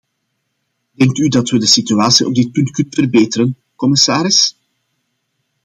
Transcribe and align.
Denkt 0.93 1.17
u 1.17 1.27
dat 1.27 1.49
we 1.49 1.59
de 1.59 1.65
situatie 1.65 2.25
op 2.27 2.33
dit 2.33 2.51
punt 2.51 2.71
kunnen 2.71 2.93
verbeteren, 2.93 3.57
commissaris? 3.75 4.57